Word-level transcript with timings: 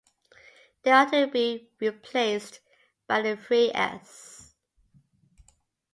They 0.81 0.89
are 0.89 1.07
to 1.11 1.27
be 1.27 1.69
replaced 1.79 2.59
by 3.05 3.21
the 3.21 3.37
three 3.37 3.69
s. 3.71 4.55